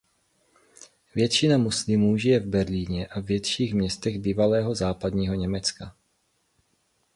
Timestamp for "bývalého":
4.19-4.75